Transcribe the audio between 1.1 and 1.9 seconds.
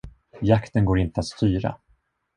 att styra.